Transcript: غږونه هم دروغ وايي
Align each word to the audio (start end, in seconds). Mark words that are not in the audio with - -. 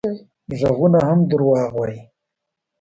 غږونه 0.59 0.99
هم 1.07 1.19
دروغ 1.29 1.57
وايي 1.77 1.99